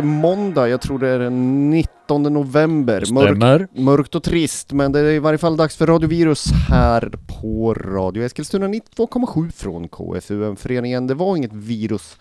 [0.00, 0.68] det måndag.
[0.68, 3.12] Jag tror det är den 19 november.
[3.12, 7.74] Mörk, mörkt och trist, men det är i varje fall dags för Radiovirus här på
[7.74, 11.06] Radio Eskilstuna 92,7 från KFUM-föreningen.
[11.06, 12.16] Det var inget virus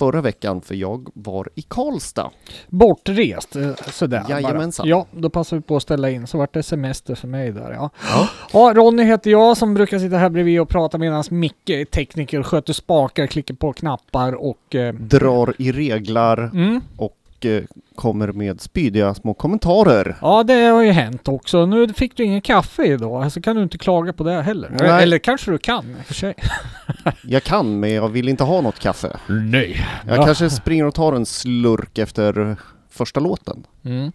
[0.00, 2.30] förra veckan för jag var i Karlstad.
[2.68, 4.84] Bortrest, eh, sådär Jajamensan.
[4.84, 4.90] bara.
[4.90, 6.26] Ja, då passar vi på att ställa in.
[6.26, 7.90] Så vart det semester för mig där ja.
[8.02, 8.28] Ja.
[8.52, 12.42] Ja, Ronny heter jag som brukar sitta här bredvid och prata medan Micke är tekniker,
[12.42, 14.74] sköter spakar, klickar på knappar och...
[14.74, 16.80] Eh, Drar i reglar mm.
[16.96, 17.62] och eh,
[17.94, 20.16] kommer med spydiga små kommentarer.
[20.22, 21.66] Ja, det har ju hänt också.
[21.66, 24.70] Nu fick du ingen kaffe idag, så kan du inte klaga på det heller.
[24.80, 25.02] Nej.
[25.02, 26.34] Eller kanske du kan, och för sig.
[27.22, 29.16] Jag kan, men jag vill inte ha något kaffe.
[29.28, 29.86] Nej.
[30.08, 30.24] Jag Ja.
[30.24, 32.56] kanske springer och tar en slurk efter
[32.90, 33.66] första låten.
[33.84, 34.12] Mm.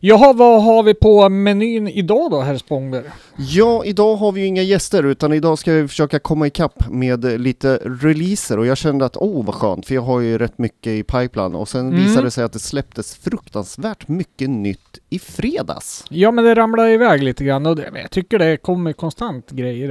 [0.00, 3.04] Jaha, vad har vi på menyn idag då, herr Spångberg?
[3.36, 7.40] Ja, idag har vi ju inga gäster utan idag ska vi försöka komma ikapp med
[7.40, 10.86] lite releaser och jag kände att åh vad skönt för jag har ju rätt mycket
[10.92, 12.02] i pipeline och sen Mm.
[12.04, 16.04] visade det sig att det släpptes fruktansvärt mycket nytt i fredags.
[16.10, 19.88] Ja, men det ramlar iväg lite grann och det, jag tycker det kommer konstant grejer.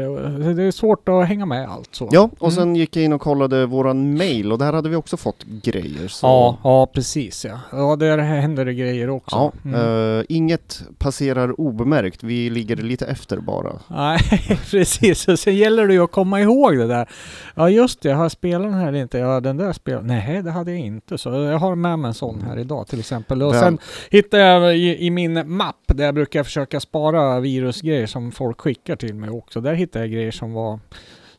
[0.53, 2.09] Det är svårt att hänga med allt så.
[2.12, 2.56] Ja, och Mm.
[2.56, 6.07] sen gick jag in och kollade våran mail och där hade vi också fått grejer.
[6.07, 6.28] Så.
[6.28, 7.59] Ja, ja precis ja.
[7.72, 9.36] Ja, där händer det grejer också.
[9.36, 10.19] Ja, Mm.
[10.19, 13.80] eh, inget passerar obemärkt, vi ligger lite efter bara.
[13.88, 14.19] Nej,
[14.72, 15.28] precis.
[15.28, 17.09] Och sen gäller det ju att komma ihåg det där.
[17.56, 18.12] Ja, just det.
[18.12, 19.18] Har jag spelat den här eller inte?
[19.18, 21.18] Ja, den där spelade Nej, det hade jag inte.
[21.18, 23.44] Så jag har med mig en sån här idag till exempel.
[23.44, 23.59] Och Väl.
[23.62, 23.78] sen
[24.12, 28.96] hittade jag i, i min mapp där jag brukar försöka spara virusgrejer som folk skickar
[28.96, 29.62] till mig också.
[29.62, 30.80] Där hittade jag grejer som var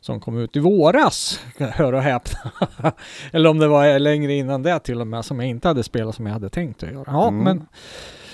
[0.05, 2.51] som kom ut i våras, hör och häpna.
[3.31, 6.15] Eller om det var längre innan det till och med, som jag inte hade spelat
[6.15, 7.03] som jag hade tänkt att göra.
[7.07, 7.43] Ja, Mm.
[7.43, 7.65] men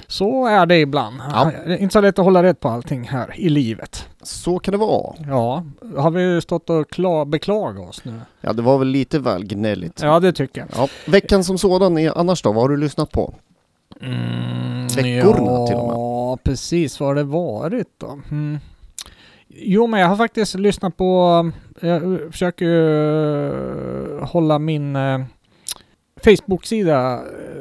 [0.07, 1.21] så är det ibland.
[1.33, 1.51] Ja.
[1.65, 4.07] Det är inte så lätt att hålla rätt på allting här i livet.
[4.23, 5.15] Så kan det vara.
[5.27, 5.63] Ja,
[5.97, 8.19] har vi stått och kla- beklagat oss nu?
[8.41, 10.01] Ja, det var väl lite väl gnälligt.
[10.01, 10.67] Ja, det tycker jag.
[10.75, 13.33] Ja, veckan som sådan är annars då, vad har du lyssnat på?
[14.01, 15.95] Mm, Veckorna ja, till och med.
[15.95, 16.99] Ja, precis.
[16.99, 18.19] Vad har det varit då?
[18.31, 18.59] Mm.
[19.55, 21.51] Jo, men jag har faktiskt lyssnat på...
[21.81, 25.21] Jag försöker ju hålla min eh,
[26.23, 27.13] Facebook-sida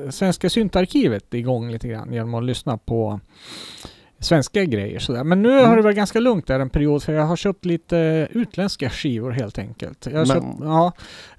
[0.04, 3.20] eh, Svenska syntarkivet igång lite grann genom att lyssna på
[4.22, 5.24] svenska grejer sådär.
[5.24, 5.68] Men nu Mm.
[5.68, 9.30] har det varit ganska lugnt där en period för jag har köpt lite utländska skivor
[9.30, 10.06] helt enkelt.
[10.06, 10.92] Jag har Men- köpt, ja,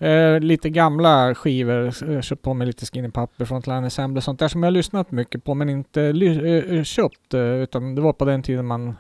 [0.08, 4.24] eh, lite gamla skivor, Jag har köpt på mig lite Skinny Puppy från Ensemble och
[4.24, 7.34] sånt där som jag har lyssnat mycket på men inte eh, köpt.
[7.34, 8.94] eh, Utan det var på den tiden man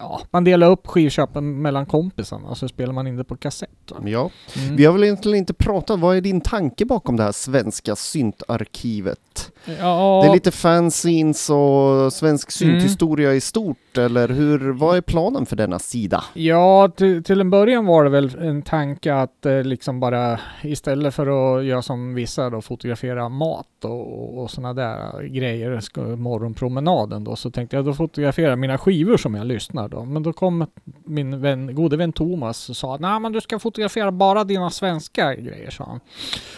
[0.00, 3.70] Ja, man delade upp skivköpen mellan kompisarna och så spelade man in det på kassett.
[3.90, 3.96] va?
[4.04, 4.30] Ja,
[4.62, 4.76] Mm.
[4.76, 9.52] vi har väl egentligen inte pratat, vad är din tanke bakom det här svenska syntarkivet?
[9.78, 12.72] Ja, Det är lite fanzines och svensk Mm.
[12.80, 16.24] synthistoria i stort, eller hur, vad är planen för denna sida?
[16.34, 21.14] Ja, till, till en början var det väl en tanke att eh, liksom bara istället
[21.14, 27.36] för att göra som vissa då, fotografera mat och, och sådana där grejer, morgonpromenaden då,
[27.36, 30.04] så tänkte jag då fotografera mina skivor som jag lyssnar då.
[30.04, 30.66] Men då kom
[31.04, 35.34] min vän, gode vän Thomas och sa nej men du ska fotografera bara dina svenska
[35.34, 36.00] grejer, sa han.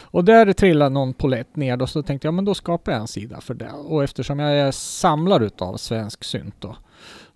[0.00, 3.08] Och där trillade någon polett ner då, så tänkte jag men då skapar jag en
[3.08, 3.70] sida för det.
[3.70, 6.76] Och eftersom jag är samlare utav svensk synt då,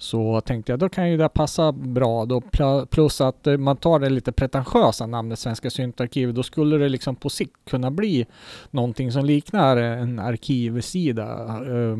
[0.03, 3.77] så tänkte jag då kan ju det passa bra då pl- plus att eh, man
[3.77, 8.27] tar det lite pretentiösa namnet Svenska syntarkivet då skulle det liksom på sikt kunna bli
[8.71, 11.97] någonting som liknar en arkivsida eh,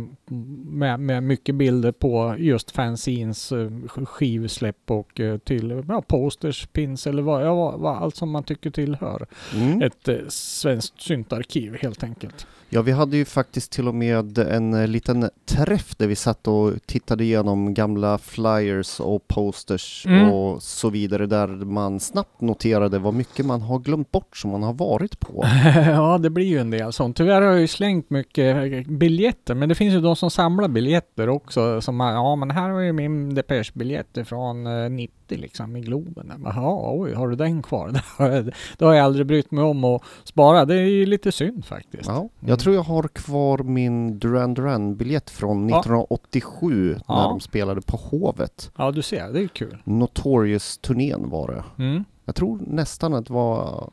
[0.67, 7.07] med, med mycket bilder på just fanzines, eh, sk- skivsläpp och till ja, posters, pins
[7.07, 9.83] eller vad, ja, vad, allt som man tycker tillhör Mm.
[9.83, 12.47] ett svenskt syntarkiv helt enkelt.
[12.75, 16.49] Ja, vi hade ju faktiskt till och med en eh, liten träff där vi satt
[16.49, 20.33] och tittade igenom gamla flyers och posters mm.
[20.33, 24.63] och så vidare där man snabbt noterade vad mycket man har glömt bort som man
[24.63, 25.45] har varit på.
[25.87, 27.17] ja, det blir ju en del sånt.
[27.17, 30.69] Tyvärr har jag ju slängt mycket eh, biljetter, men det finns ju de som samlar
[30.69, 34.65] biljetter också som man, ja men här har ju min Depeche-biljett från
[34.97, 36.33] 90 eh, alltid liksom i Globen.
[36.45, 37.93] Jaha, oj, har du den kvar?
[38.79, 40.65] det har jag aldrig brytt mig om att spara.
[40.65, 42.09] Det är ju lite synd faktiskt.
[42.09, 42.59] Ja, jag mm.
[42.59, 47.15] tror jag har kvar min Duran Duran-biljett från 1987 ja.
[47.15, 47.29] när ja.
[47.29, 48.71] de spelade på Hovet.
[48.77, 49.79] Ja, du ser, det är kul.
[49.85, 51.85] Notorious-turnén var det.
[51.85, 52.05] Mm.
[52.25, 53.91] Jag tror nästan att det var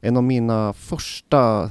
[0.00, 1.70] en av mina första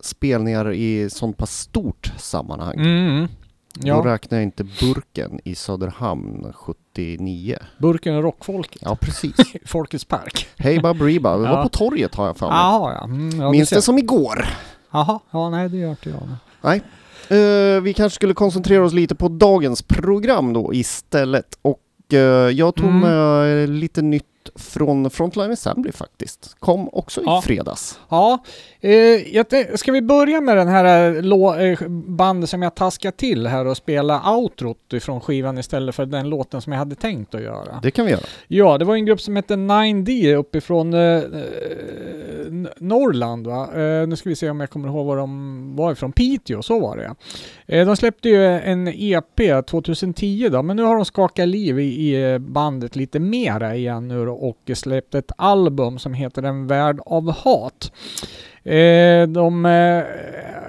[0.00, 2.74] spelningar i sånt pass stort sammanhang.
[2.74, 3.28] Mm, mm.
[3.74, 7.56] Då Ja, räknar jag inte Burken i Söderhamn 79.
[7.78, 8.82] Burken och rockfolket.
[8.84, 9.34] Ja, precis.
[9.66, 10.48] Folkets park.
[10.56, 11.62] Hej Baberiba, vi var Ja.
[11.62, 12.56] på torget har jag för mig.
[12.56, 13.04] Jaha, ja.
[13.04, 13.76] Mm, ja Minns ser.
[13.76, 14.46] det som igår.
[14.92, 16.80] Jaha, ja nej det gör inte jag.
[17.28, 21.58] Eh, vi kanske skulle koncentrera oss lite på dagens program då istället.
[21.62, 21.80] Och
[22.14, 22.18] eh,
[22.50, 23.00] jag tog Mm.
[23.00, 26.56] med lite nytt nytt från Frontline Assembly faktiskt.
[26.58, 27.42] Kom också i Ja.
[27.44, 27.98] fredags.
[28.08, 28.38] Ja,
[28.80, 33.66] eh, ska vi börja med den här eh, eh, bandet som jag taskade till här
[33.66, 37.80] och spela outrot ifrån skivan istället för den låten som jag hade tänkt att göra?
[37.82, 38.22] Det kan vi göra.
[38.48, 41.22] Ja, det var en grupp som hette 9D uppifrån eh,
[42.78, 43.68] Norrland va?
[43.74, 46.12] Eh, nu ska vi se om jag kommer ihåg var de var ifrån.
[46.12, 47.14] Piteå, så var det
[47.78, 51.84] eh, De släppte ju en EP 2010 då, men nu har de skakat liv i,
[52.16, 57.00] i bandet lite mera igen nu då, och släppt ett album som heter En värld
[57.06, 57.92] av hat.
[58.64, 60.04] Eh, de, eh,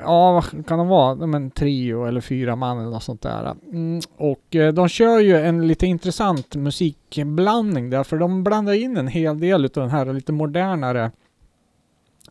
[0.04, 1.16] ja vad kan de vara?
[1.16, 3.56] De är en trio eller fyra man eller något sånt där.
[3.72, 8.98] Mm, och eh, de kör ju en lite intressant musikblandning där, för de blandar in
[8.98, 11.12] en hel del utav den här lite modernare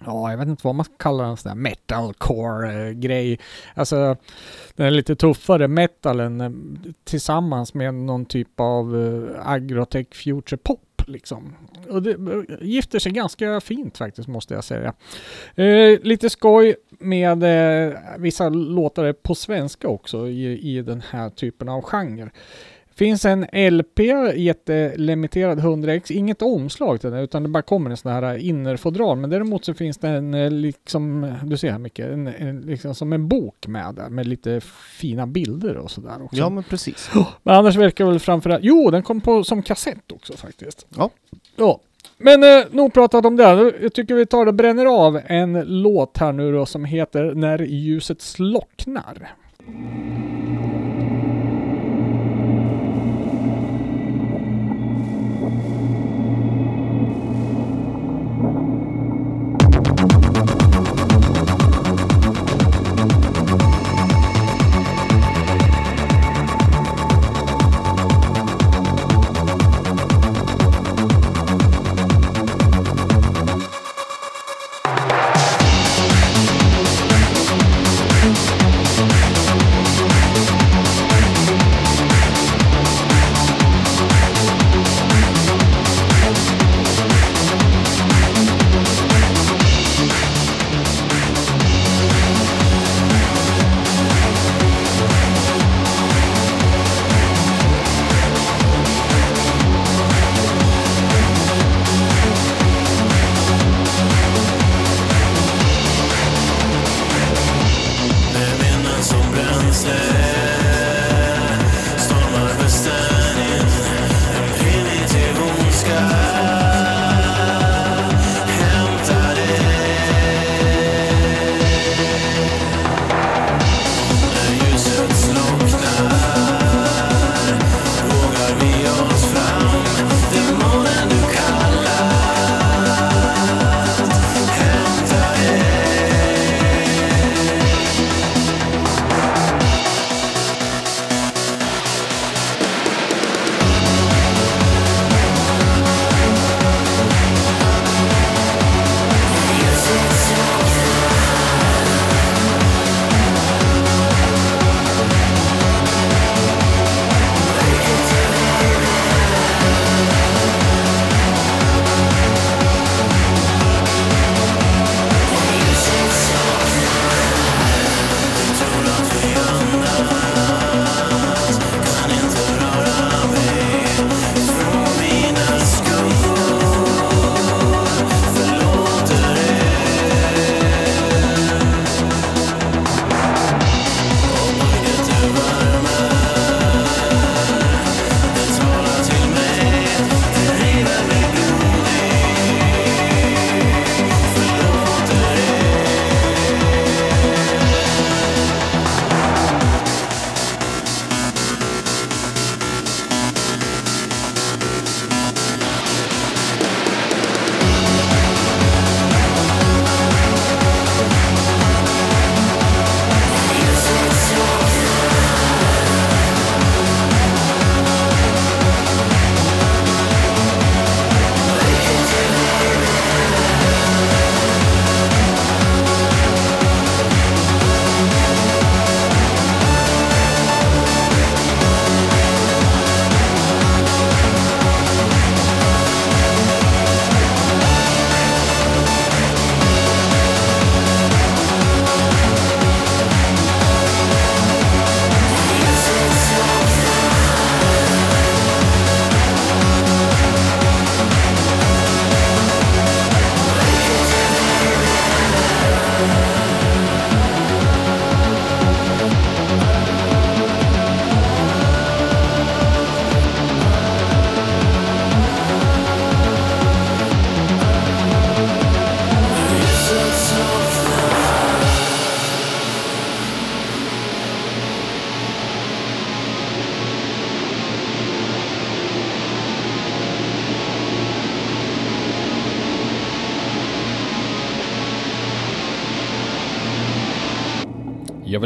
[0.07, 3.33] Ja, jag vet inte vad man kallar den, sån där metalcore-grej.
[3.33, 3.39] Eh,
[3.75, 4.17] alltså,
[4.75, 6.51] den är lite tuffare metalen eh,
[7.05, 11.55] tillsammans med någon typ av eh, agrotech future pop liksom.
[11.89, 14.95] Och det eh, gifter sig ganska fint faktiskt måste jag säga.
[15.55, 21.69] Eh, lite skoj med eh, vissa låtar på svenska också i, i den här typen
[21.69, 22.31] av genre.
[22.97, 23.99] Finns en LP,
[24.35, 29.19] jättelimiterad 100x, inget omslag till den utan det bara kommer en sån här innerfodral.
[29.19, 32.95] Men däremot så finns det en eh, liksom, du ser här mycket, en, en, liksom
[32.95, 34.61] som en bok med där med lite
[34.99, 36.37] fina bilder och sådär också.
[36.37, 37.11] Ja, men precis.
[37.43, 38.65] Men annars verkar väl framförallt...
[38.65, 40.87] Jo, den kom på som kassett också faktiskt.
[40.97, 41.11] Ja.
[41.57, 41.81] Ja.
[42.19, 43.73] Men eh, nog pratat om det.
[43.83, 47.59] Jag tycker vi tar och bränner av en låt här nu då som heter När
[47.59, 49.35] ljuset slocknar.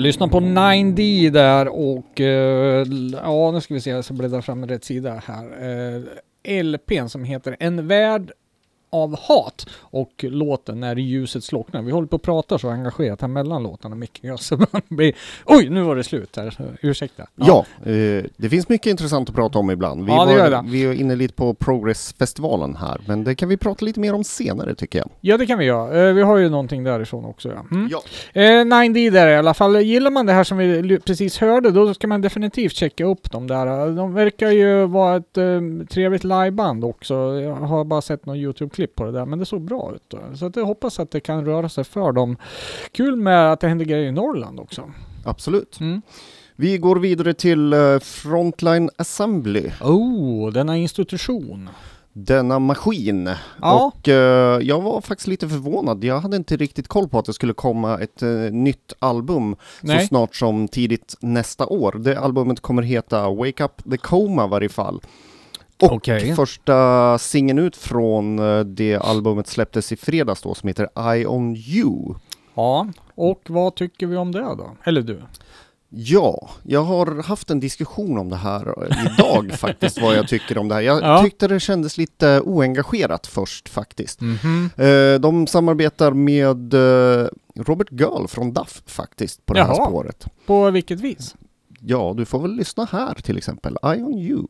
[0.09, 4.67] Lyssna på 9D där och eh, ja, nu ska vi se, jag ska bläddra fram
[4.67, 5.45] rätt sida här.
[6.45, 8.33] Eh, LPn som heter En värld
[8.91, 11.83] av hat och låten När ljuset slocknar.
[11.83, 15.15] Vi håller på att prata så engagerat här mellan låtarna Micke så man blir...
[15.47, 16.77] Oj, nu var det slut här.
[16.83, 17.27] Ursäkta.
[17.35, 20.05] Ja, eh, det finns mycket intressant att prata om ibland.
[20.07, 20.65] Vi, Ja, det var, det.
[20.67, 24.25] vi är inne lite på Progressfestivalen här, men det kan vi prata lite mer om
[24.25, 25.11] senare tycker jag.
[25.21, 26.09] Ja, det kan vi göra.
[26.09, 27.49] Eh, vi har ju någonting därifrån också.
[27.49, 27.65] Ja.
[27.71, 27.89] Mm.
[27.91, 28.03] Ja.
[28.33, 29.81] Eh, 9D där i alla fall.
[29.81, 33.47] Gillar man det här som vi precis hörde, då ska man definitivt checka upp dem
[33.47, 33.97] där.
[33.97, 37.15] De verkar ju vara ett eh, trevligt liveband också.
[37.15, 38.39] Jag har bara sett någon
[38.79, 40.03] YouTube-klipp på det där, men det såg bra ut.
[40.09, 40.19] Då.
[40.37, 42.37] Så att jag hoppas att det kan röra sig för dem.
[42.93, 44.91] Kul med att det händer grejer i Norrland också.
[45.25, 45.81] Absolut.
[45.81, 46.03] Mm.
[46.57, 51.69] Vi går vidare till eh, Frontline Assembly, Oh, denna institution.
[52.13, 53.31] denna maskin.
[53.63, 53.93] Ja.
[53.95, 56.05] Och eh, jag var faktiskt lite förvånad.
[56.05, 59.87] Jag hade inte riktigt koll på att det skulle komma ett eh, nytt album så
[59.87, 60.07] Nej.
[60.07, 61.93] snart som tidigt nästa år.
[61.99, 65.01] Det albumet kommer heta Wake Up the Coma i varje fall.
[65.83, 66.35] Och Okej.
[66.35, 71.57] första singeln ut från eh, det albumet släpptes i fredags då som heter Eye on
[71.57, 72.15] You.
[72.55, 74.71] Ja, och vad tycker vi om det då?
[74.85, 75.23] Eller du?
[75.91, 78.75] Ja, jag har haft en diskussion om det här
[79.15, 80.83] idag faktiskt, vad jag tycker om det här.
[80.83, 81.23] Jag Ja.
[81.23, 84.21] tyckte det kändes lite oengagerat först faktiskt.
[84.21, 84.71] Mhm.
[84.77, 89.87] Eh, de samarbetar med eh, Robert Girl från Duff faktiskt på det här Jaha.
[89.87, 90.27] spåret.
[90.47, 91.35] På vilket vis?
[91.81, 93.77] Ja, du får väl lyssna här till exempel.
[93.83, 94.47] Eye on You.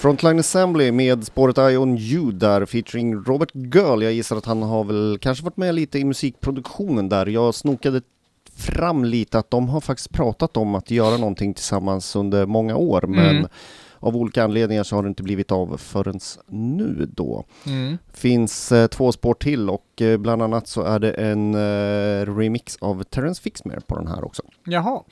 [0.00, 4.02] Frontline Assembly med spåret Eye on You där featuring Robert Girl.
[4.02, 7.26] Jag gissar att han har väl kanske varit med lite i musikproduktionen där.
[7.26, 8.02] Jag snokade
[8.56, 13.04] fram lite att de har faktiskt pratat om att göra någonting tillsammans under många år
[13.08, 13.48] men Mm.
[14.02, 17.44] av olika anledningar så har det inte blivit av förrän nu då.
[17.66, 17.98] Mm.
[18.12, 22.76] Finns eh, två spår till och eh, bland annat så är det en eh, remix
[22.80, 24.42] av Terence Fixmer på den här också.
[24.64, 25.02] Jaha.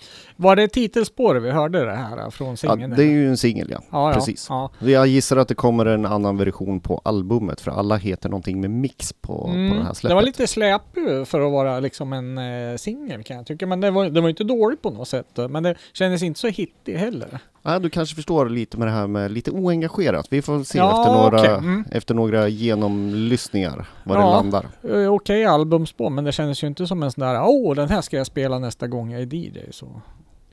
[0.41, 2.95] Var det titelspåret vi hörde det här äh, från Ja, singeln?
[2.97, 3.79] det är ju en singel ja.
[3.91, 4.15] ja, ja.
[4.15, 4.47] precis.
[4.51, 4.71] Ja.
[4.79, 8.71] Jag gissar att det kommer en annan version på albumet för alla heter någonting med
[8.71, 9.95] mix på, på det här Mm.
[9.95, 10.11] släppet.
[10.11, 13.67] Det var lite släpig för att vara liksom en eh, singel kan jag tycka.
[13.67, 15.39] Men det var, det var inte dåligt på något sätt.
[15.51, 17.39] Men det kändes inte så hittig heller.
[17.63, 20.27] Ja, du kanske förstår lite med det här med lite oengagerat.
[20.31, 21.55] Vi får se Ja, efter, några, okej.
[21.55, 21.85] Mm.
[21.93, 24.31] efter några genomlyssningar var det Ja.
[24.33, 24.67] landar.
[24.91, 28.01] Eh, Okej albumspår, men det kändes ju inte som en sån där åh den här
[28.01, 29.59] ska jag spela nästa gång jag är DJ.
[29.71, 30.01] Så.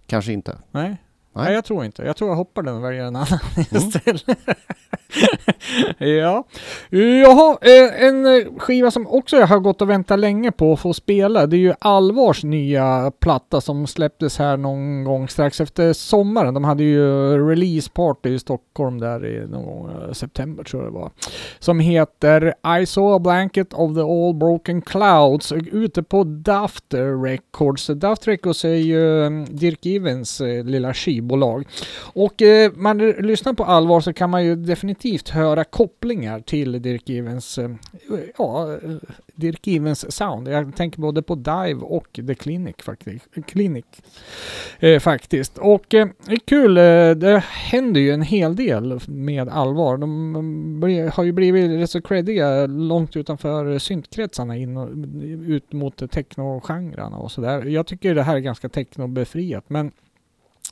[0.08, 0.58] Kanske inte.
[0.72, 0.98] Nej.
[1.36, 1.46] Nej.
[1.46, 2.04] Nej, jag tror inte.
[2.04, 3.66] Jag tror jag hoppar den och väljer en annan Mm.
[3.72, 4.24] istället.
[5.98, 6.44] ja.
[6.90, 10.80] Jaha, eh, en eh, skiva som också jag har gått och väntat länge på att
[10.80, 11.48] få spela.
[11.48, 16.54] Det är ju Allvars nya platta som släpptes här någon gång strax efter sommaren.
[16.54, 20.94] De hade ju release party i Stockholm där i någon gång eh, september tror jag
[20.94, 21.12] det var.
[21.60, 26.94] Som heter I saw a blanket of the all broken clouds ute på Daft
[27.24, 27.88] Records.
[27.88, 31.25] Daft Records är ju eh, Dirk Evens eh, lilla skivbolag.
[31.98, 37.10] Och eh, man lyssnar på allvar så kan man ju definitivt höra kopplingar till Dirk
[37.10, 37.70] Evens, eh,
[38.38, 38.96] ja, eh,
[39.36, 40.48] Dirk Evans sound.
[40.48, 43.26] Jag tänker både på Dive och The Clinic faktiskt.
[43.48, 43.86] Clinic,
[44.80, 45.58] eh, faktiskt.
[45.58, 49.98] Och eh, det är kul, eh, det händer ju en hel del med allvar.
[49.98, 54.90] De har ju blivit rätt så creddiga långt utanför syntkretsarna in och,
[55.48, 57.66] ut mot technogenrerna och sådär.
[57.66, 59.92] Jag tycker det här är ganska technobefriat men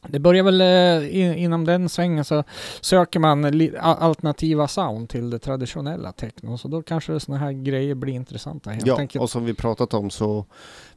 [0.08, 2.44] det börjar väl eh, in, inom den svängen så
[2.82, 3.46] söker man
[3.80, 6.58] alternativa sound till det traditionella techno.
[6.58, 9.22] Så då kanske sådana här grejer blir intressanta helt Ja, enkelt.
[9.24, 10.46] och som vi pratat om så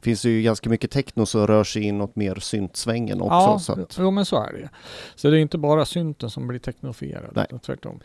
[0.01, 3.33] finns ju ganska mycket techno som rör sig inåt mer syntsvängen också.
[3.33, 4.69] ja, så att, jo men så är det.
[5.15, 7.47] Så det är inte bara synten som blir teknofierad, Nej.
[7.65, 7.99] tvärtom.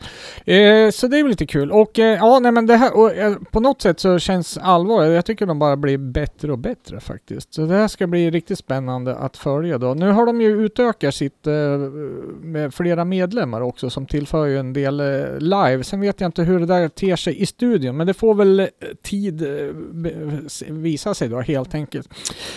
[0.45, 1.71] Eh, så det är väl lite kul.
[1.71, 5.03] Och eh, ja, nej men det här, och, eh, på något sätt så känns allvar,
[5.03, 7.53] jag tycker de bara blir bättre och bättre faktiskt.
[7.53, 9.93] Så det här ska bli riktigt spännande att följa då.
[9.93, 11.53] Nu har de ju utökat sitt eh,
[12.41, 15.83] med flera medlemmar också som tillför ju en del eh, live.
[15.83, 18.59] Sen vet jag inte hur det där ter sig i studion, men det får väl
[18.59, 18.67] eh,
[19.03, 19.43] tid
[20.69, 21.92] visa sig då helt enkelt.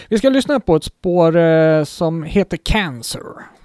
[0.09, 3.56] Vi ska lyssna på ett spår eh, som heter Cancer.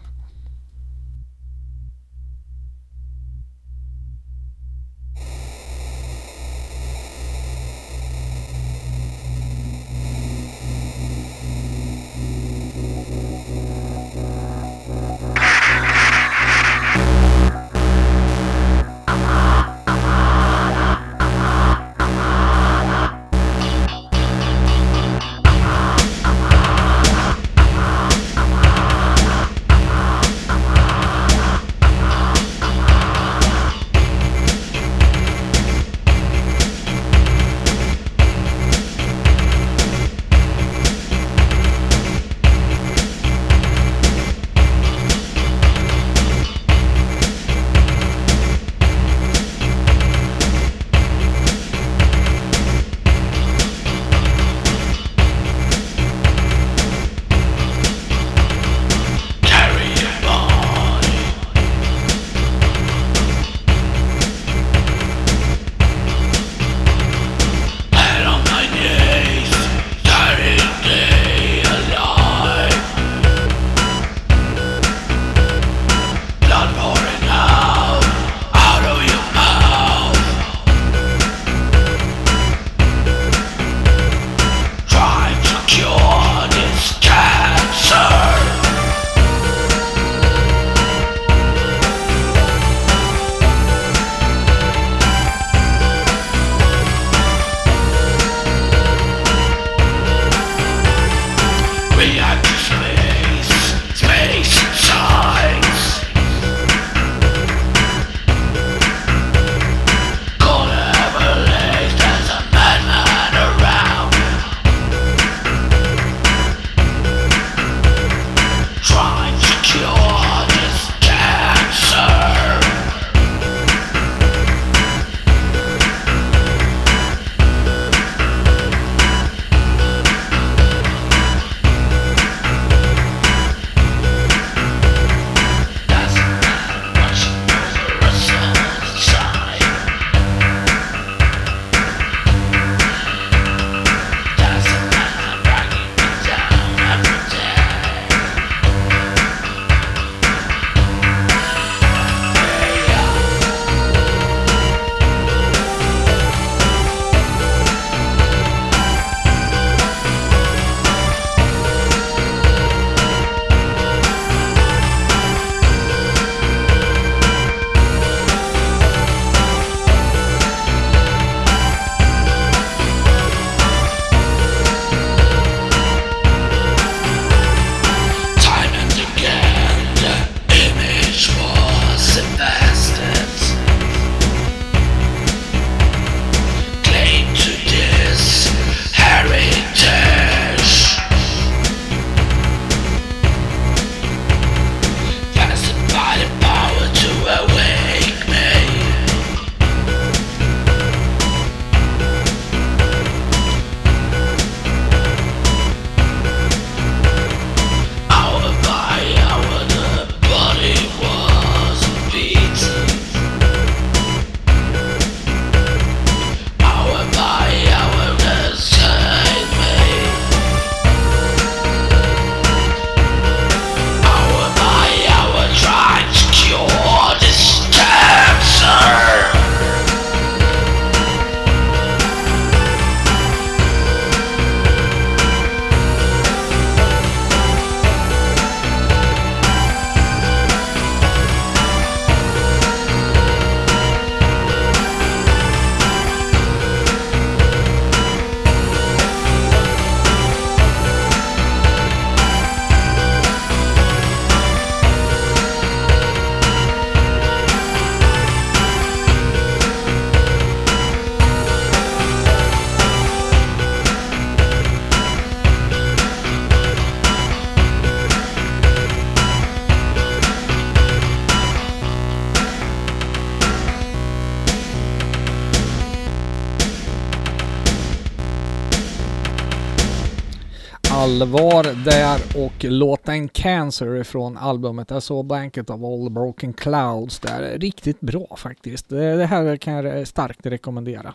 [281.21, 287.19] Allvar där och låten Cancer ifrån albumet I saw Blanket of All the Broken Clouds
[287.19, 287.59] där.
[287.59, 288.89] Riktigt bra faktiskt.
[288.89, 291.13] Det det här kan jag starkt rekommendera.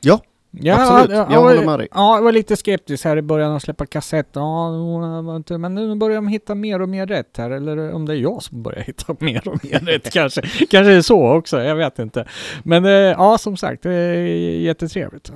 [0.00, 0.20] Ja,
[0.50, 1.88] Ja, Absolut, ja, jag ja, håller med dig.
[1.90, 4.28] Ja, jag var lite skeptisk här i början att släppa kassett.
[4.32, 7.50] Ja, det men nu börjar de hitta mer och mer rätt här.
[7.50, 10.42] Eller om det är jag som börjar hitta mer och mer rätt kanske.
[10.42, 12.26] Kanske är så också, jag vet inte.
[12.62, 14.26] Men eh, ja, som sagt, det är
[14.58, 15.32] jättetrevligt.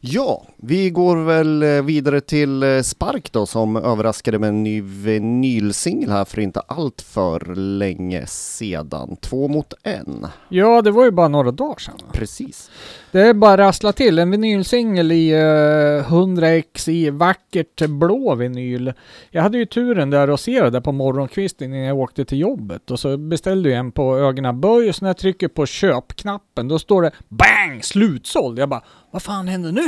[0.00, 4.80] Ja, vi går väl eh, vidare till eh, Spark då som överraskade med en ny
[4.80, 9.16] vinylsingel här för inte allt för länge sedan.
[9.20, 10.26] Två mot en.
[10.48, 11.94] Ja, det var ju bara några dagar sedan.
[12.12, 12.70] Precis.
[13.12, 14.18] Det är bara rassla till.
[14.18, 18.92] En vinylsingel i eh, 100x i vackert blå vinyl.
[19.30, 22.38] Jag hade ju turen där att se det där på morgonkvisten innan jag åkte till
[22.38, 25.66] jobbet och så beställde jag en på Ögona Böj och så när jag trycker på
[25.66, 27.82] köpknappen då står det BANG!
[27.82, 28.58] Slutsåld!
[28.58, 29.86] Jag bara vad fan hände nu?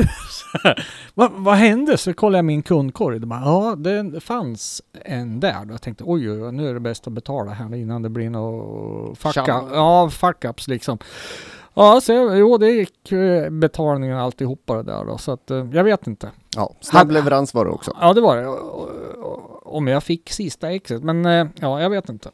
[1.15, 1.97] vad, vad hände?
[1.99, 3.19] Så kollade jag min kundkorg.
[3.21, 5.65] Det bara, ja, det fanns en där.
[5.65, 8.31] Då jag tänkte oj, oj, nu är det bäst att betala här innan det blir
[8.31, 9.65] något fuck, Tjalla.
[9.73, 10.99] ja, fuck-ups liksom.
[11.75, 15.67] Ja, så jag- jo, det gick eh, betalningen alltihopa det där då, så att eh,
[15.73, 16.31] jag vet inte.
[16.57, 17.97] Ja, snabb leverans var det också.
[18.01, 18.47] Ja, det var det.
[19.63, 22.31] Om jag fick sista exet, men eh, ja, jag vet inte.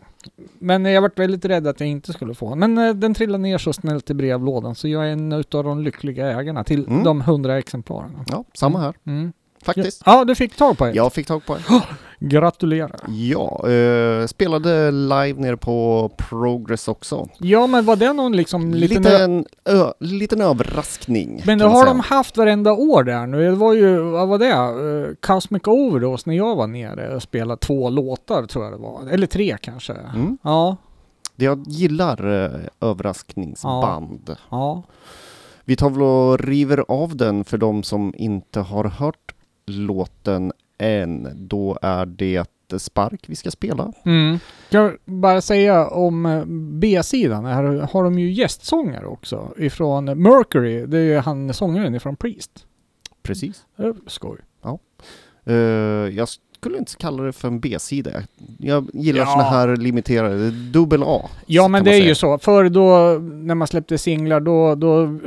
[0.59, 2.59] Men jag varit väldigt rädd att jag inte skulle få den.
[2.59, 5.83] Men eh, den trillade ner så snällt i brevlådan, så jag är en utav de
[5.83, 7.05] lyckliga ägarna till Mm.
[7.05, 8.19] de hundra exemplaren.
[8.29, 9.33] Ja, samma här Mm.
[9.63, 10.03] faktiskt.
[10.07, 10.93] Ja, du fick tag på det.
[10.93, 11.61] Jag fick tag på en.
[12.19, 13.01] Gratulerar.
[13.09, 17.29] Ja, eh, spelade live nere på Progress också.
[17.39, 19.03] Ja, men var det någon liksom liten...
[19.03, 21.43] Liten, ö, liten överraskning.
[21.47, 21.85] Men det har säga.
[21.85, 23.45] de haft varenda år där nu.
[23.51, 24.83] Det var ju, vad var det?
[24.83, 29.09] Uh, Cosmic Overdose när jag var nere och spelade två låtar tror jag det var.
[29.11, 29.93] Eller tre kanske.
[29.93, 30.39] Mm.
[30.43, 30.77] Ja,
[31.37, 32.51] Det Jag gillar eh,
[32.81, 34.37] överraskningsband.
[34.51, 34.83] ja.
[35.65, 39.35] Vi tar väl och river av den för de som inte har hört
[39.67, 41.29] låten än.
[41.49, 42.47] Då är det
[42.79, 43.93] Spark vi ska spela.
[44.05, 44.39] Mm.
[44.71, 46.45] Kan jag bara säga om eh,
[46.81, 49.55] B-sidan, här har de ju gästsångare också.
[49.57, 52.67] Ifrån Mercury, det är ju han sångaren ifrån Priest.
[53.23, 53.65] Precis.
[53.77, 54.39] Är skoj.
[55.47, 55.55] Eh,
[56.17, 56.29] jag
[56.67, 58.11] skulle inte kalla det för en B-sida.
[58.59, 59.27] Jag gillar Ja.
[59.27, 61.29] såna här limiterade, dubbel A.
[61.47, 62.39] Ja men det är ju så.
[62.39, 65.19] Förr då, när man släppte singlar, då, då,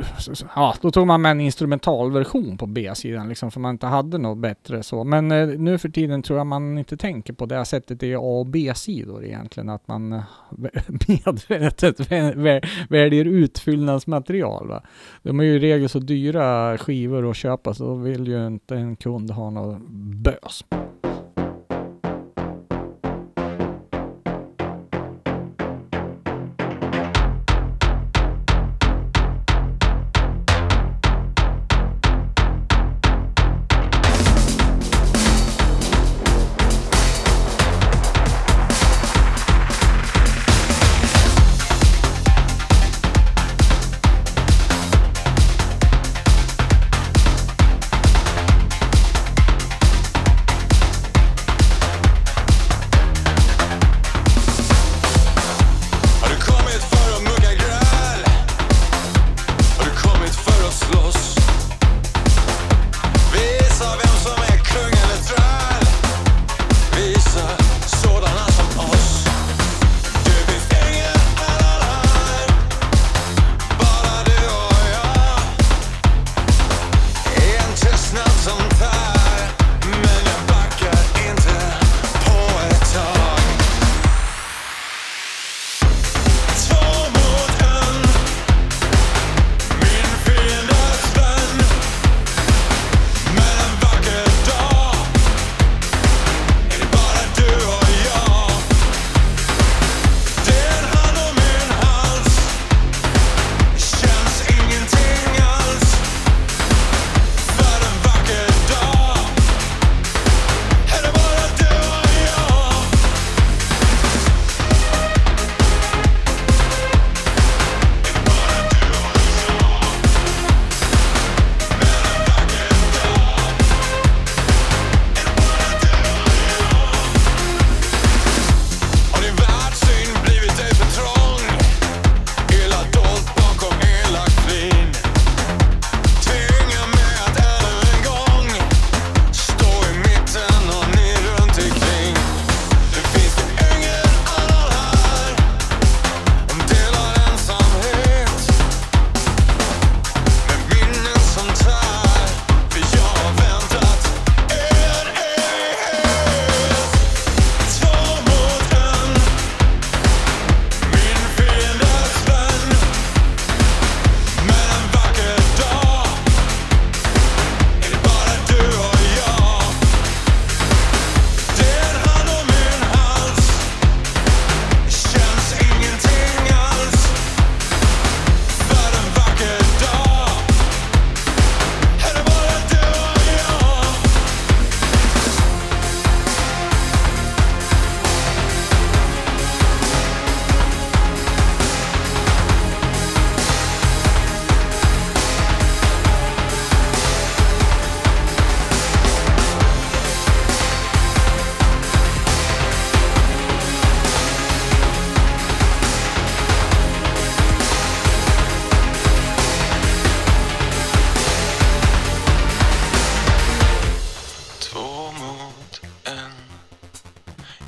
[0.54, 4.38] ja, då tog man med en instrumentalversion på B-sidan liksom, för man inte hade något
[4.38, 5.04] bättre så.
[5.04, 8.18] Men eh, nu för tiden tror jag man inte tänker på det sättet i A
[8.20, 10.20] och B-sidor egentligen, att man eh,
[11.08, 14.68] medvetet vä- vä- väljer utfyllnadsmaterial.
[14.68, 14.82] Va?
[15.22, 18.74] De är ju i regel så dyra skivor att köpa, så då vill ju inte
[18.76, 19.78] en kund ha något
[20.14, 20.64] bös.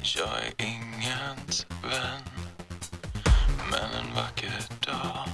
[0.04, 2.22] Jag är ingens vän
[3.70, 4.52] Men en vacker
[4.86, 5.28] dag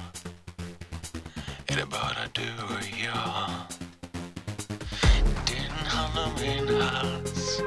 [1.67, 3.51] Är det bara du och jag
[5.47, 7.61] Din hand om min hals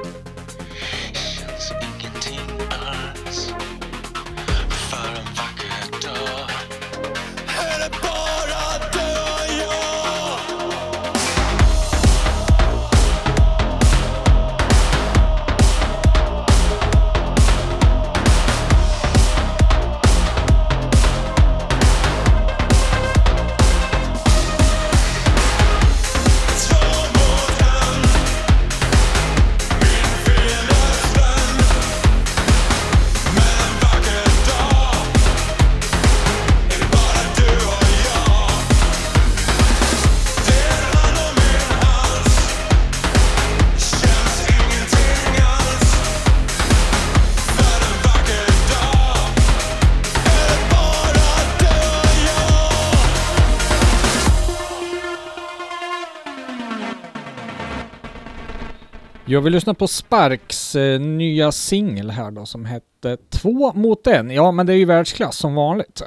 [59.32, 64.30] Jag vill lyssna på Sparks eh, nya singel här då som hette Två mot en.
[64.30, 66.02] Ja, men det är ju världsklass som vanligt.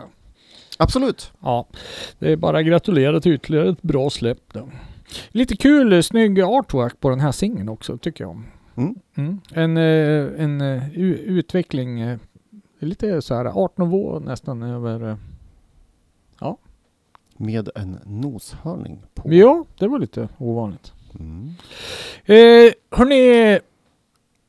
[0.77, 1.31] Absolut.
[1.41, 1.67] Ja,
[2.19, 4.69] det är bara att gratulera till ytterligare ett bra släpp då.
[5.29, 8.41] Lite kul, eh, snygg artwork på den här singeln också tycker jag.
[8.75, 8.95] Mm.
[9.17, 9.39] Mm.
[9.53, 12.17] En, eh, en eh, u- utveckling, eh,
[12.79, 15.09] lite så här art nouveau nästan över...
[15.09, 15.17] eh,
[17.37, 19.33] Med en noshörning på.
[19.33, 20.93] Ja, det var lite ovanligt.
[21.19, 21.53] Mm.
[22.25, 23.59] Eh, hörni,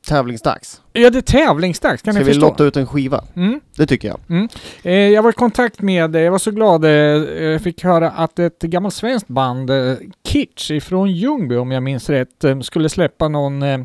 [0.07, 0.81] Tävlingsdags.
[0.93, 2.47] ja det är tävlingsdags, kan Ska ni vi förstå?
[2.47, 3.23] lotta ut en skiva?
[3.35, 3.59] Mm.
[3.77, 4.47] Det tycker jag.
[4.83, 8.09] Eh, jag var i kontakt med, eh, jag var så glad, eh, jag fick höra
[8.11, 9.93] att ett gammalt svenskt band, eh,
[10.27, 13.79] Kitsch ifrån Ljungby om jag minns rätt, eh, skulle släppa någon eh,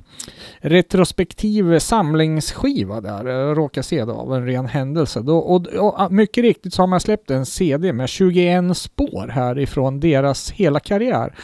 [0.59, 3.27] retrospektiv samlingsskiva där.
[3.27, 5.21] Eh, jag råkade se det av en ren händelse.
[5.21, 9.29] Då, och, och ah, mycket riktigt så har man släppt en CD med 21 spår
[9.29, 11.35] här ifrån deras hela karriär.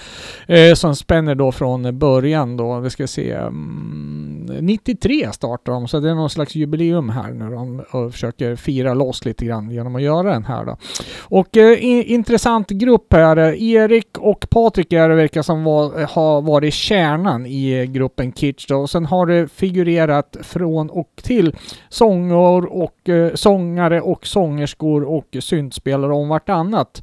[0.46, 6.00] Eh, som spänner då från början då, vi ska se, mm, 93 startar de, så
[6.00, 10.02] det är någon slags jubileum här när de försöker fira loss lite grann genom att
[10.02, 10.76] göra den här då.
[11.20, 16.74] Och eh, intressant grupp här, Erik och Patrik är det verkar som var, har varit
[16.74, 18.76] kärnan i gruppen Kitsch då.
[18.76, 21.56] Och sen har det figurerat från och till
[21.88, 27.02] sånger och eh, sångare och sångerskor och syntspelare om vartannat.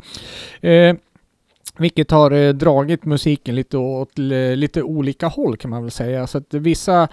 [0.62, 0.96] Eh,
[1.78, 6.28] vilket har eh, dragit musiken lite åt eh, lite olika håll kan man väl säga.
[6.28, 7.08] Så att vissa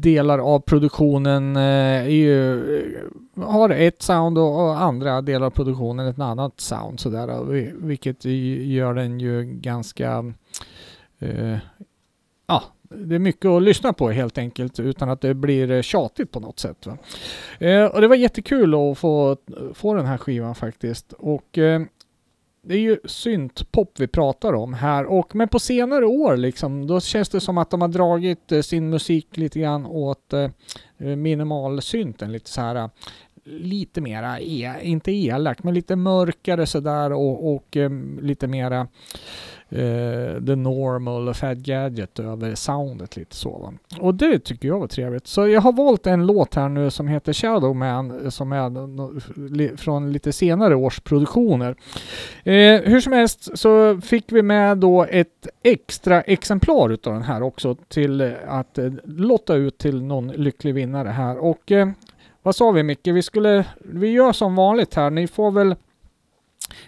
[0.00, 2.62] delar av produktionen eh, är ju,
[3.36, 7.00] har ett sound och, andra delar av produktionen ett annat sound.
[7.00, 7.42] Sådär,
[7.86, 10.32] vilket gör den ju ganska...
[11.18, 11.56] Eh,
[12.46, 16.40] ja, det är mycket att lyssna på helt enkelt utan att det blir tjatigt på
[16.40, 16.86] något sätt.
[16.86, 16.98] Va?
[17.58, 19.36] Eh, och det var jättekul att få,
[19.74, 21.12] få den här skivan faktiskt.
[21.12, 21.82] Och eh,
[22.68, 27.00] det är ju syntpop vi pratar om här och men på senare år liksom då
[27.00, 30.50] känns det som att de har dragit eh, sin musik lite grann åt eh,
[30.98, 32.88] eh minimalsynten lite så här eh,
[33.44, 37.90] lite mera, e, inte elakt, men lite mörkare sådär och, och eh,
[38.20, 38.88] lite mera
[39.68, 43.72] eh, the normal och Fat Gadget över soundet lite så va.
[44.00, 45.26] Och det tycker jag var trevligt.
[45.26, 50.12] Så jag har valt en låt här nu som heter Shadow Man som är från
[50.12, 51.76] lite senare års produktioner.
[52.44, 57.42] Eh, hur som helst så fick vi med då ett extra exemplar utav den här
[57.42, 61.38] också till eh, att eh, lotta ut till någon lycklig vinnare här.
[61.38, 61.88] Och eh,
[62.42, 63.06] vad sa vi Micke?
[63.06, 65.10] Vi skulle, vi gör som vanligt här.
[65.10, 65.76] Ni får väl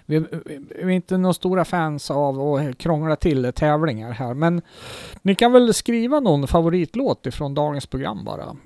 [0.06, 0.18] vi,
[0.48, 4.62] vi är inte några stora fans av att krångla till tävlingar här, men
[5.22, 8.56] ni kan väl skriva någon favoritlåt ifrån dagens program bara.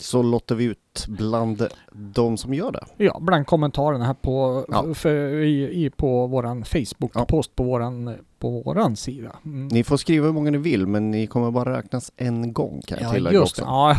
[0.00, 2.84] Så lottar vi ut bland de som gör det.
[3.04, 4.94] Ja, bland kommentarerna här på, Ja.
[4.94, 9.36] för, i, i, på våran Facebook-post på, våran, på våran sida.
[9.44, 9.68] Mm.
[9.68, 12.98] Ni får skriva hur många ni vill, men ni kommer bara räknas en gång kan
[13.00, 13.62] jag Ja, tillägga just det.
[13.62, 13.70] också.
[13.72, 13.96] Ja,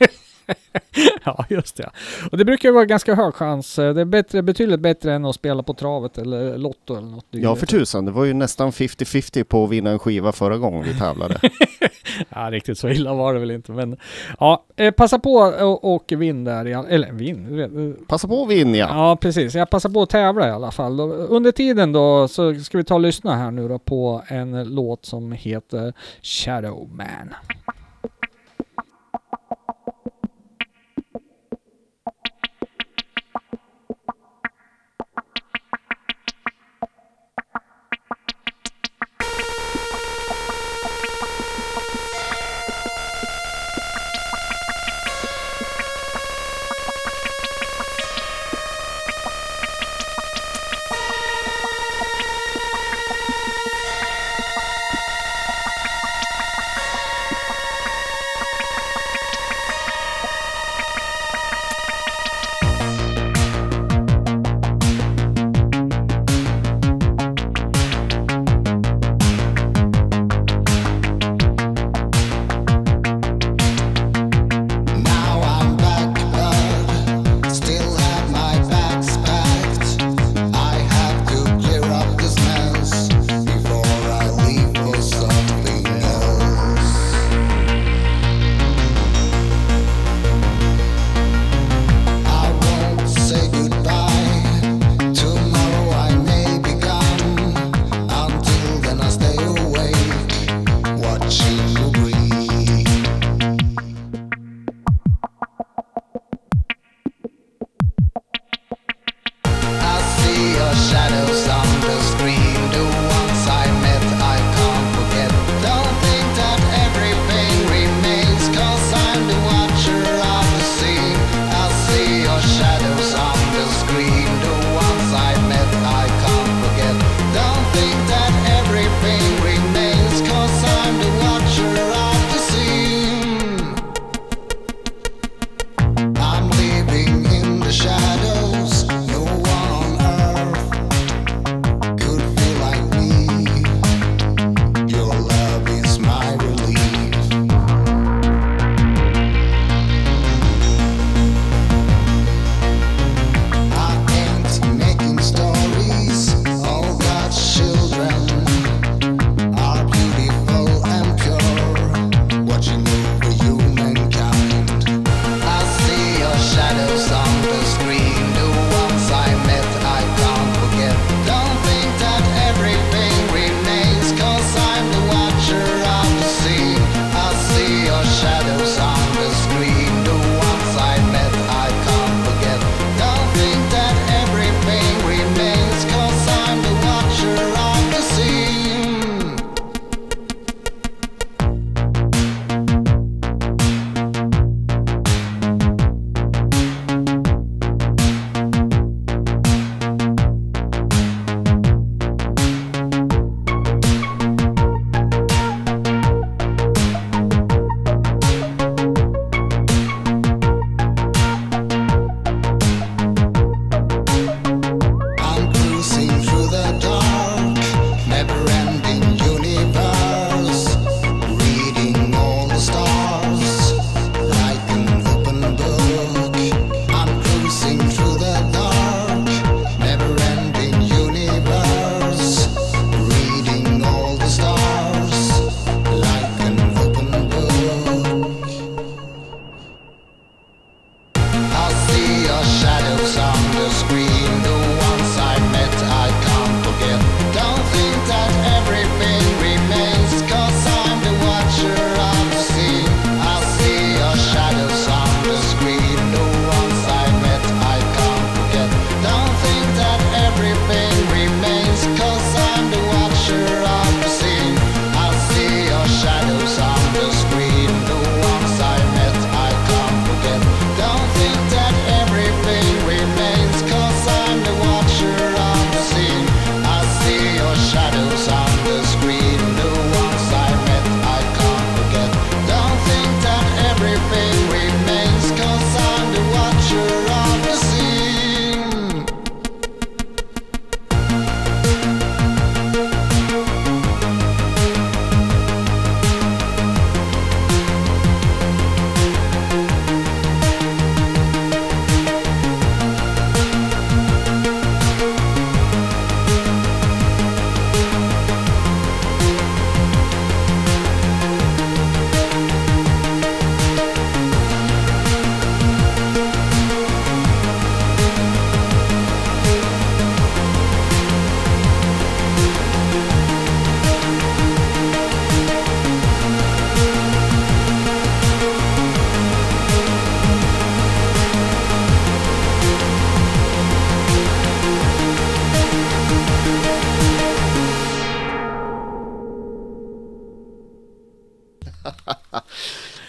[1.24, 1.90] ja, just det.
[2.32, 3.76] Och det brukar ju vara ganska hög chans.
[3.76, 7.26] Det är bättre, betydligt bättre än att spela på travet eller Lotto eller något.
[7.30, 8.04] Ja, för tusan.
[8.04, 11.40] Det var ju nästan 50-50 på att vinna en skiva förra gången vi tävlade.
[12.28, 13.72] Ja, riktigt så illa var det väl inte.
[13.72, 13.96] Men
[14.40, 16.64] ja, eh, passa på och, och vinn där.
[16.64, 16.84] ja.
[16.88, 17.60] Eller vinn.
[17.60, 18.86] eh, Passa på att vinna ja.
[18.90, 19.54] Ja, precis.
[19.54, 21.00] Jag passar på att tävla i alla fall.
[21.00, 25.04] Under tiden då så ska vi ta och lyssna här nu då på en låt
[25.04, 25.92] som heter
[26.22, 27.34] Shadow Man.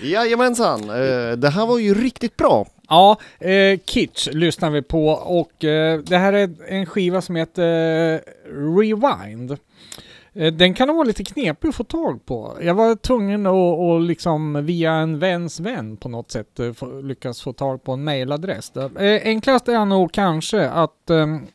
[0.07, 2.67] Jajamensan, eh, det här var ju riktigt bra.
[2.89, 8.13] Ja, eh, Kitsch lyssnar vi på och eh, det här är en skiva som heter
[8.13, 8.19] eh,
[8.77, 9.51] Rewind.
[10.33, 12.57] Eh, Den kan vara lite knepig att få tag på.
[12.61, 17.41] Jag var tvungen att, att liksom via en väns vän på något sätt få, lyckas
[17.41, 18.71] få tag på en mailadress.
[19.23, 21.09] Enklast är nog kanske att...
[21.09, 21.47] ehm,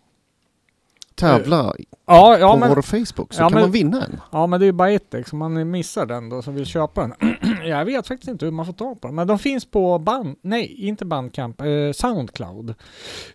[1.15, 1.75] Tävla
[2.07, 4.21] ja, ja, på men, vår Facebook så Ja, kan men- man vinna en.
[4.33, 5.33] ja, men det är ju bara ett ex.
[5.33, 7.15] Om man missar den då som vill köpa den.
[7.69, 9.15] jag vet faktiskt inte hur man får tag på den.
[9.15, 10.37] Men de finns på band...
[10.43, 11.61] Nej, inte Bandcamp.
[11.61, 12.75] Eh, Soundcloud.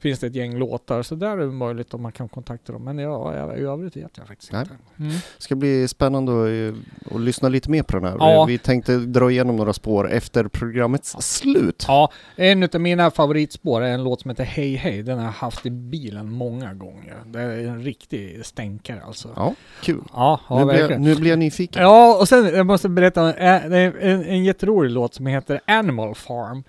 [0.01, 1.03] Finns det ett gäng låtar.
[1.03, 2.83] Så där är det möjligt om man kan kontakta dem.
[2.83, 4.61] Men ja, jag, i övrigt vet jag faktiskt Nej.
[4.61, 4.75] inte.
[4.99, 5.11] Mm.
[5.11, 8.17] Det ska bli spännande att, eh, att lyssna lite mer på den här.
[8.19, 8.45] Ja.
[8.45, 11.85] Vi tänkte dra igenom några spår efter programmets slut.
[11.87, 15.03] Ja, en av mina favoritspår är en låt som heter Hej Hej.
[15.03, 17.15] Den har jag haft i bilen många gånger.
[17.25, 19.29] Det är en riktig stänkare alltså.
[19.35, 20.03] Ja, kul.
[20.13, 21.81] Ja, ja nu, blir jag, nu blir jag nyfiken.
[21.81, 25.59] Ja, och sen jag måste berätta, eh, det är en, en jätterolig låt som heter
[25.67, 26.63] Animal Farm.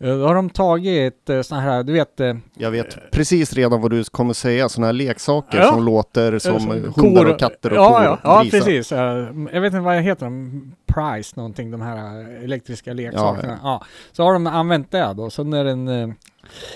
[0.00, 3.80] Eh, Då har de tagit eh, sån här, du vet, eh, Jag vet precis redan
[3.80, 5.68] vad du kommer säga, sådana här leksaker Ja.
[5.72, 8.58] som låter som som hundar och katter och ja, kor ja, ja, grisar.
[8.58, 8.90] precis.
[9.52, 13.58] Jag vet inte vad heter, de Price någonting, de här elektriska leksakerna.
[13.62, 16.14] Ja, Så har de använt det då, sen är det en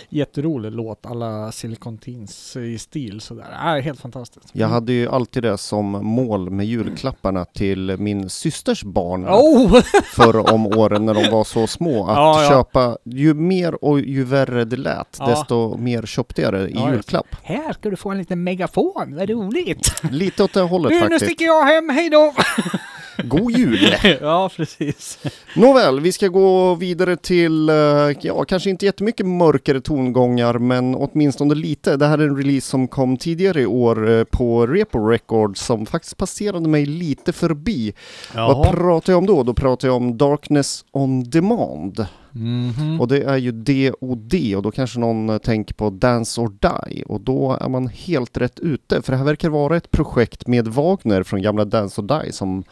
[0.09, 3.47] jätterolig låt, alla Silicon Teens i stil sådär.
[3.65, 4.49] Ja, helt fantastiskt.
[4.53, 9.81] Jag hade ju alltid det som mål med julklapparna till min systers barn Oh!
[10.15, 12.07] förr om åren när de var så små.
[12.09, 12.49] Att Ja, ja.
[12.51, 15.27] köpa, ju mer och ju värre det lät, Ja.
[15.27, 17.27] desto mer köpte jag det i julklapp.
[17.43, 20.03] Här ska du få en liten megafon, vad roligt!
[20.11, 21.25] Lite åt det hållet nu faktiskt.
[21.25, 22.33] sticker jag hem, hej då!
[23.25, 23.97] God jul!
[24.21, 25.19] ja, precis.
[25.57, 27.75] Nåväl, vi ska gå vidare till, eh,
[28.21, 31.97] ja kanske inte jättemycket mörkare tongångar men åtminstone lite.
[31.97, 35.87] Det här är en release som kom tidigare i år eh, på Repo Records som
[35.87, 37.95] faktiskt passerade mig lite förbi.
[38.35, 39.43] Vad pratar jag om då?
[39.43, 42.07] Då pratar jag om Darkness on Demand.
[42.37, 43.01] Mhm.
[43.01, 47.03] Och det är ju DOD och då kanske någon eh, tänker på Dance or Die
[47.07, 50.69] och då är man helt rätt ute för det här verkar vara ett projekt med
[50.69, 52.65] Wagner från gamla Dance or Die som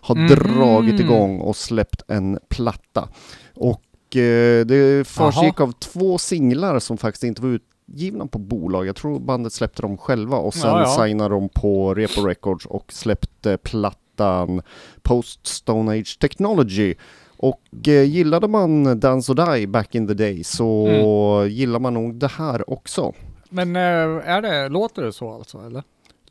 [0.00, 0.28] har Mhm.
[0.28, 3.08] dragit igång och släppt en platta.
[3.54, 7.48] Och eh, det försiggick av två singlar som faktiskt inte var
[7.88, 8.86] utgivna på bolag.
[8.86, 11.04] Jag tror bandet släppte dem själva och sen Ja, ja.
[11.04, 14.62] signade de på Repo Records och släppte plattan
[15.02, 16.94] Post Stone Age Technology.
[17.42, 21.48] Och eh, gillade man Dance or Die back in the day så Mm.
[21.48, 23.12] gillar man nog det här också.
[23.50, 25.82] Men eh, är det, låter det så alltså eller?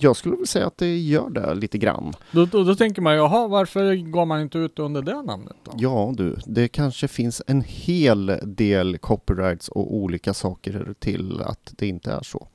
[0.02, 2.14] Jag skulle väl säga att det gör det lite grann.
[2.32, 5.72] Då, då, då tänker man, jaha, varför går man inte ut under det namnet då?
[5.78, 11.88] Ja du, det kanske finns en hel del copyrights och olika saker till att det
[11.88, 12.48] inte är så.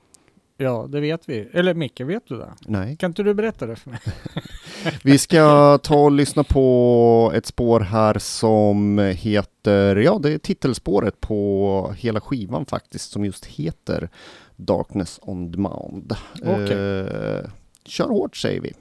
[0.56, 1.48] Ja, det vet vi.
[1.52, 2.52] Eller Micke, vet du det?
[2.66, 2.96] Nej.
[2.96, 4.00] Kan inte du berätta det för mig?
[5.02, 11.20] Vi ska ta och lyssna på ett spår här som heter, ja det är titelspåret
[11.20, 14.08] på hela skivan faktiskt, som just heter
[14.56, 16.16] Darkness on Demand.
[16.42, 16.72] Okej.
[16.72, 17.50] Eh,
[17.86, 18.72] kör hårt säger vi.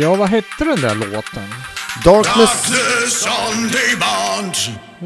[0.00, 1.42] Ja, vad hette den där låten?
[2.04, 4.54] Darkness, Darkness on demand.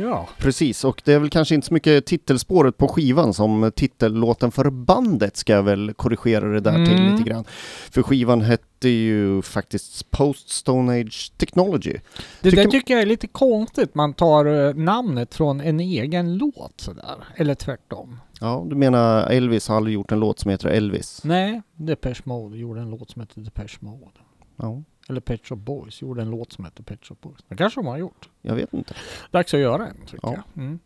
[0.07, 0.84] Ja, precis.
[0.84, 5.36] Och det är väl kanske inte så mycket titelspåret på skivan som titellåten för bandet
[5.36, 7.12] ska jag väl korrigera det där till Mm.
[7.16, 7.45] lite grann.
[7.90, 11.93] För skivan hette ju faktiskt Post Stone Age Technology.
[12.40, 13.95] det Tycker- där tycker jag är lite konstigt.
[13.95, 17.16] Man tar eh, namnet från en egen låt sådär.
[17.36, 18.20] Eller tvärtom.
[18.40, 21.20] Ja, du menar Elvis har aldrig gjort en låt som heter Elvis?
[21.24, 24.11] Nej, Depeche Mode gjorde en låt som heter Depeche Mode.
[24.57, 27.38] Ja, Eller Pet Shop Boys gjorde en låt som heter Pet Shop Boys.
[27.48, 28.28] Det kanske de har gjort.
[28.42, 28.94] jag vet inte.
[29.30, 30.34] Dags att göra en tycker Ja.
[30.55, 30.62] jag.
[30.64, 30.78] Mm.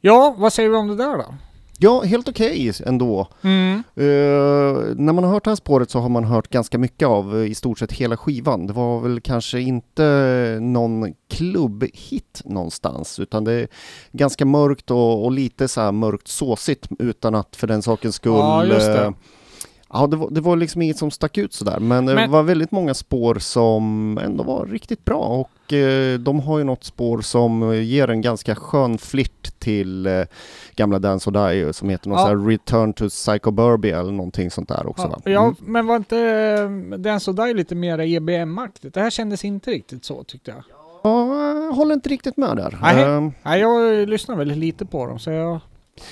[0.00, 1.34] Ja, vad säger vi om det där då?
[1.78, 3.28] Ja, helt okej ändå.
[3.42, 3.74] Mm.
[3.96, 7.36] Eh, när man har hört det här spåret så har man hört ganska mycket av
[7.36, 8.66] eh, i stort sett hela skivan.
[8.66, 13.68] Det var väl kanske inte någon klubbhit någonstans utan det är
[14.12, 18.32] ganska mörkt och, och lite så här mörkt såsigt utan att för den sakens skull
[18.32, 18.64] Ja,
[19.92, 22.42] Ja, det var, det var liksom inget som stack ut sådär, men, det Men- var
[22.42, 27.20] väldigt många spår som ändå var riktigt bra och eh, de har ju något spår
[27.20, 30.22] som ger en ganska skön flirt till eh,
[30.76, 32.24] gamla Dance or Die som heter något Ja.
[32.24, 35.20] så här Return to Psychoburbia eller någonting sånt där också va?
[35.24, 35.54] Ja, ja, Mm.
[35.60, 38.94] men var inte eh, den sådär lite mer EBM-aktigt?
[38.94, 40.62] Det här kändes inte riktigt så tyckte jag.
[41.04, 41.26] Ja,
[41.64, 42.78] jag håller inte riktigt med där.
[42.82, 43.32] Nej.
[43.42, 45.60] Nej, jag lyssnar väldigt lite på dem så jag.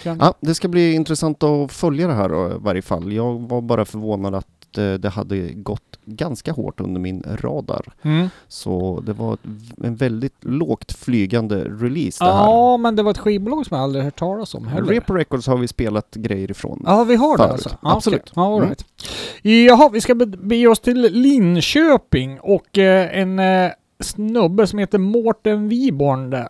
[0.03, 3.13] Ja, det ska bli intressant att följa det här i varje fall.
[3.13, 7.93] Jag var bara förvånad att eh, det hade gått ganska hårt under min radar.
[8.03, 8.29] Mm.
[8.49, 9.39] Så det var
[9.85, 12.45] en väldigt lågt flygande release det här.
[12.45, 14.93] Ja, men det var ett skivbolag som jag aldrig hört talas om heller.
[14.93, 16.83] Repo Records har vi spelat grejer ifrån.
[16.87, 17.53] Ja, vi har det Förut.
[17.53, 17.71] alltså?
[17.83, 18.33] Ja, Absolut.
[18.35, 18.69] Ja, all Mm.
[18.69, 18.85] right.
[19.43, 23.71] Jaha, vi ska be- bege oss till Linköping och eh, en eh,
[24.01, 26.49] snubbe som heter Mårten Wiborn där.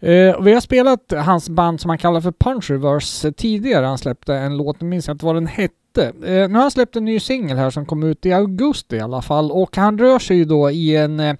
[0.00, 3.86] Eh, och vi har spelat hans band som han kallar för Punch Reverse tidigare.
[3.86, 5.76] Han släppte en låt, jag minns inte vad den hette.
[6.06, 9.00] Eh, nu har han släppt en ny singel här som kom ut i augusti i
[9.00, 11.36] alla fall och han rör sig ju då i en eh,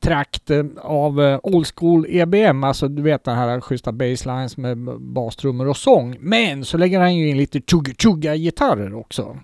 [0.00, 4.78] trakt eh, av eh, old school EBM, alltså du vet den här schyssta baselines med
[5.00, 6.16] bastrummor och sång.
[6.20, 9.36] Men så lägger han ju in lite chugga-chugga gitarrer också.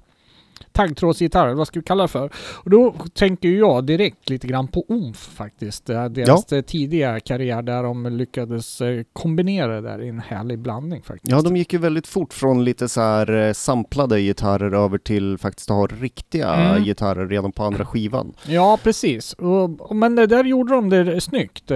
[0.81, 2.31] Taggtrådsgitarrer, vad ska vi kalla det för?
[2.55, 5.91] Och då tänker jag direkt lite grann på Omf faktiskt.
[5.91, 10.59] Eh, Deras eh, tidiga karriär där de lyckades eh, kombinera det där i en härlig
[10.59, 11.31] blandning faktiskt.
[11.33, 15.71] Ja, de gick ju väldigt fort från lite så här samplade gitarrer över till faktiskt
[15.71, 16.85] att ha riktiga Mm.
[16.85, 18.33] gitarrer redan på andra skivan.
[18.47, 19.33] Ja, precis.
[19.33, 21.71] Och, men där gjorde de det snyggt.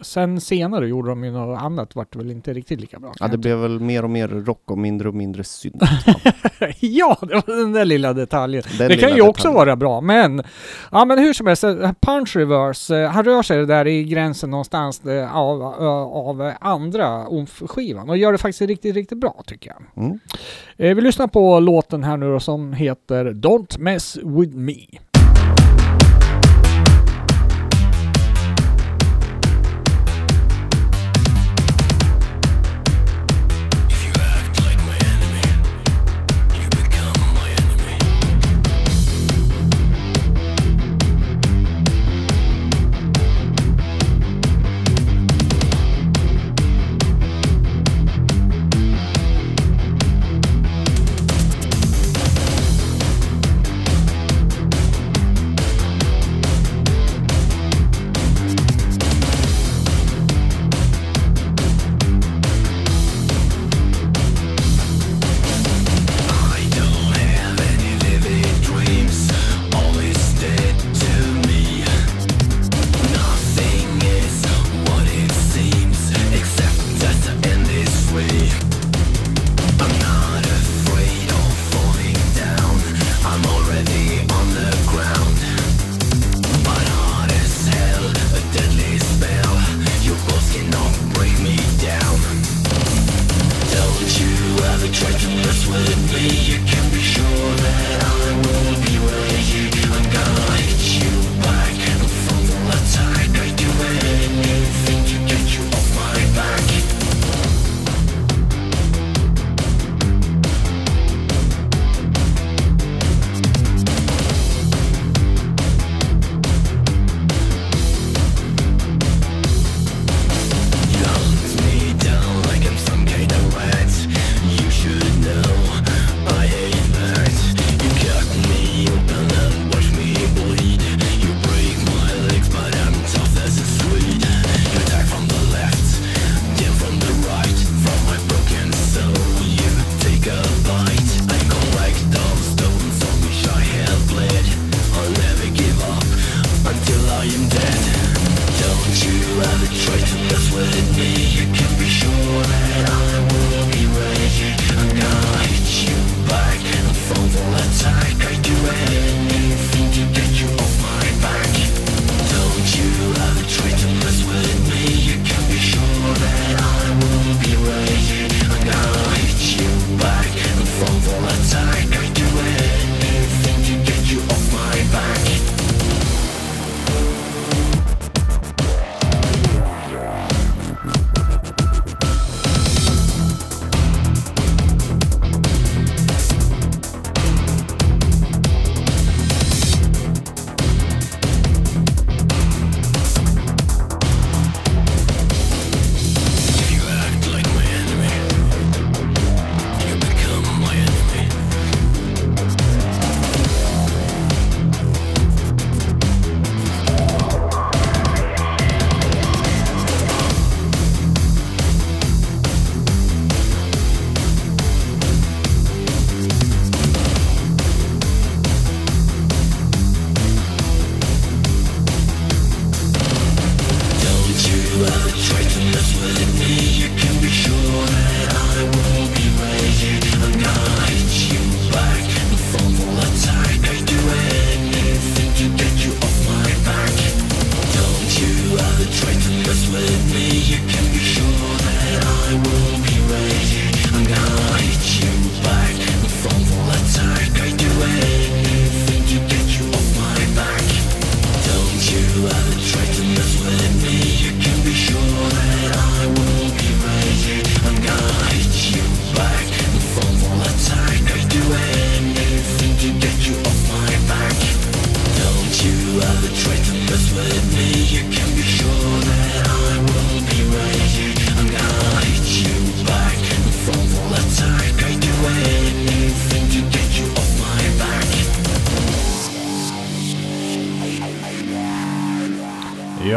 [0.00, 3.12] Sen senare gjorde de ju något annat, vart det väl inte riktigt lika bra.
[3.20, 5.74] Ja, det blev väl mer och mer rock och mindre och mindre synt.
[6.80, 8.62] ja, det var den där lilla detaljen.
[8.78, 9.54] Den det kan lilla ju också detaljen.
[9.54, 10.42] vara bra, men
[10.92, 14.50] ja, men hur som helst, eh, Punch Reverse, eh, han rör sig där i gränsen
[14.50, 20.04] någonstans eh, av, av, andra OMF-skivan och gör det faktiskt riktigt, riktigt bra tycker jag.
[20.04, 20.18] Mm.
[20.76, 24.74] Vi lyssnar på låten här nu då som heter Don't Mess With Me.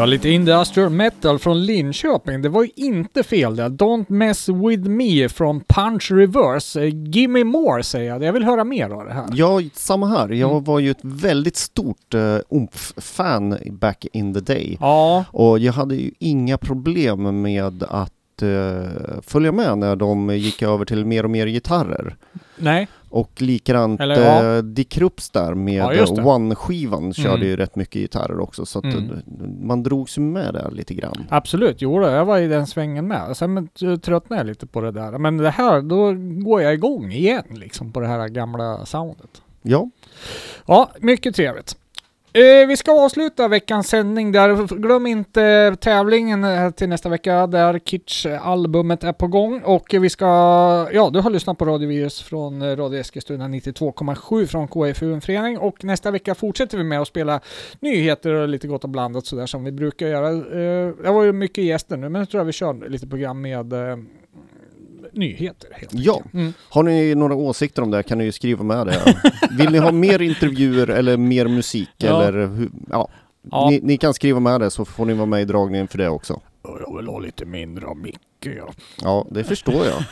[0.08, 2.42] Lite industrial metal från Linköping.
[2.42, 3.64] Det var ju inte fel det.
[3.70, 6.82] Don't mess with me från Punch Reverse.
[6.84, 8.24] Eh, Gimme more säger jag.
[8.24, 9.26] Jag vill höra mer av det här.
[9.34, 10.30] Ja, samma här.
[10.30, 10.64] Jag Mm.
[10.64, 14.78] var ju ett väldigt stort uh, OMF-fan back in the day.
[14.82, 20.62] Ja, Och jag hade ju inga problem med att eh, följa med när de gick
[20.62, 22.16] över till mer och mer gitarrer.
[22.58, 22.88] nej.
[23.10, 24.56] Och likadant Eller, ja.
[24.58, 24.98] eh, Dick
[25.34, 26.22] där med Ja, det.
[26.22, 27.48] One-skivan körde Mm.
[27.48, 29.10] ju rätt mycket gitarrer också så att Mm.
[29.12, 29.18] eh,
[29.62, 31.26] man drogs ju med där lite grann.
[31.30, 33.38] Absolut, jo då, jag var i den svängen med.
[33.38, 33.70] Sen
[34.02, 35.18] tröttnade jag lite på det där.
[35.18, 39.42] Men det här, då går jag igång igen liksom på det här gamla soundet.
[39.62, 39.90] Ja,
[40.66, 41.78] Ja, mycket trevligt.
[42.34, 44.78] Eh, vi ska avsluta veckans sändning där.
[44.78, 49.62] Glöm inte tävlingen eh, till nästa vecka där Kitsch-albumet eh, är på gång.
[49.62, 50.26] Och vi ska,
[50.94, 55.58] ja du har lyssnat på Radiovirus från Radio Eskilstuna 92,7 från KFU förening.
[55.58, 57.40] Och nästa vecka fortsätter vi med att spela
[57.80, 60.32] nyheter och lite gott och blandat sådär som vi brukar göra.
[61.04, 63.74] Det var ju mycket gäster nu men jag tror jag vi kör lite program med
[65.14, 66.22] nyheter helt Ja.
[66.34, 66.54] Mm.
[66.70, 69.16] har ni några åsikter om det kan ni ju skriva med det.
[69.58, 72.24] Vill ni ha mer intervjuer eller mer musik Ja.
[72.24, 73.10] eller hur, ja.
[73.52, 73.70] Ja.
[73.70, 76.10] Ni, ni kan skriva med det så får ni vara med i dragningen för det
[76.10, 76.42] också.
[76.64, 78.18] Jag vill ha lite mindre av Micke
[78.58, 78.70] ja.
[79.02, 80.04] Ja, det förstår jag.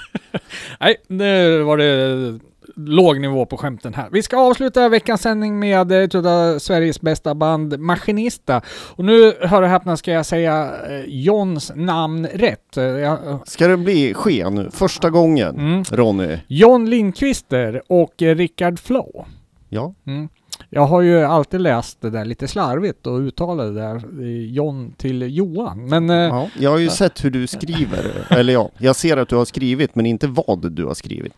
[0.80, 2.38] Nej, nu var det
[2.78, 4.08] låg nivå på skämten här.
[4.12, 8.60] Vi ska avsluta veckans sändning med eh, ett av Sveriges bästa band, Maskinista.
[8.96, 12.76] Och nu, hör och häpna, ska jag säga eh, Johns namn rätt.
[12.76, 14.70] Eh, jag- Ska det bli ske nu?
[14.72, 15.84] Första gången, Mm.
[15.90, 16.38] Ronny?
[16.46, 19.24] John Lindqvister och eh, Rickard Flow.
[19.68, 19.94] Ja.
[20.06, 20.28] Mm.
[20.70, 24.92] Jag har ju alltid läst det där lite slarvigt och uttalat det där eh, John
[24.96, 25.88] till Johan.
[25.88, 26.48] Men eh, ja.
[26.58, 28.26] Jag har ju sett hur du skriver.
[28.30, 31.32] Eller ja, jag ser att du har skrivit men inte vad du har skrivit.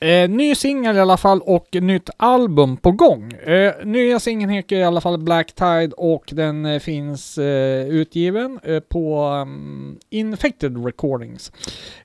[0.00, 3.32] Eh, ny singel i alla fall och nytt album på gång.
[3.32, 8.60] Eh, nya singeln heter i alla fall Black Tide och den eh, finns eh, utgiven
[8.62, 11.52] eh, på um, Infected Recordings.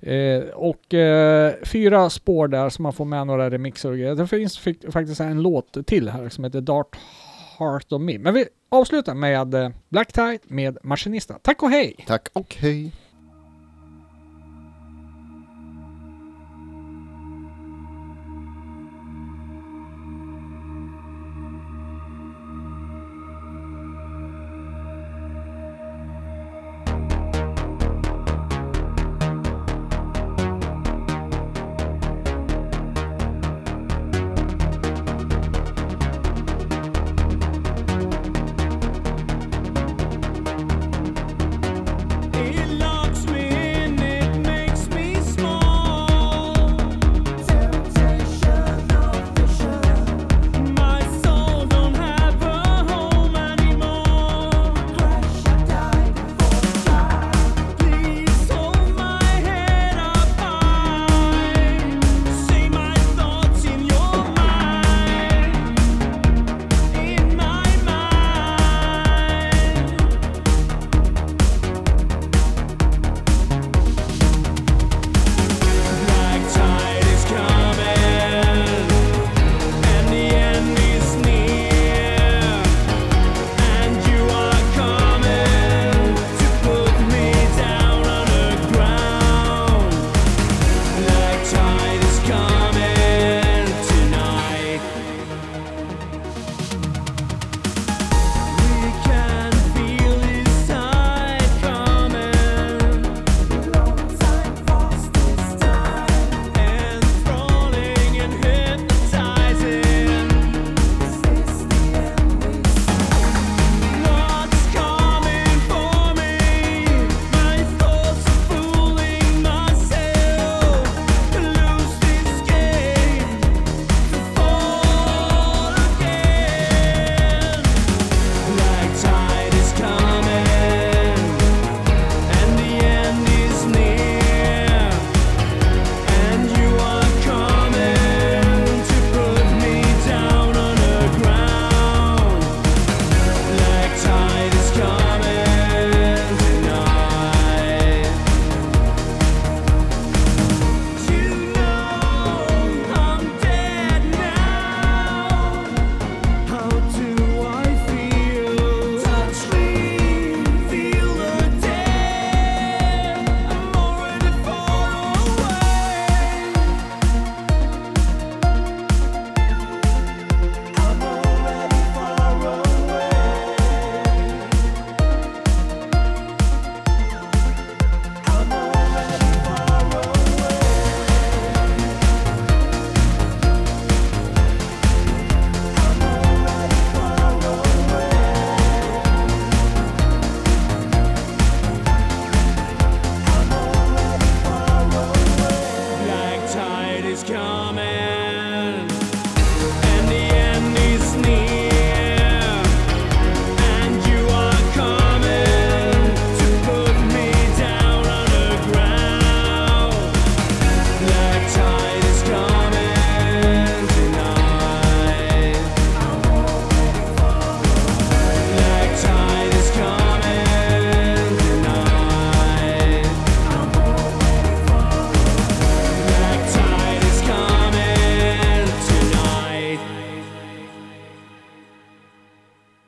[0.01, 4.15] Eh, och eh, fyra spår där så man får med några remixer och grejer.
[4.15, 4.59] Det finns
[4.93, 6.97] faktiskt en låt till här som heter Dart
[7.59, 8.17] Heart of Me.
[8.19, 11.33] Men vi avslutar med eh, Black Tide med Maskinista.
[11.41, 11.95] Tack och hej!
[12.07, 12.91] Tack och hej.